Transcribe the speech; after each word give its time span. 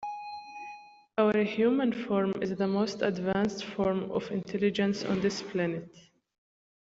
Our 1.19 1.43
human 1.43 1.93
form 1.93 2.33
is 2.41 2.55
the 2.55 2.65
most 2.67 3.03
advanced 3.03 3.65
form 3.65 4.09
of 4.09 4.31
intelligence 4.31 5.05
on 5.05 5.21
this 5.21 5.43
planet. 5.43 5.95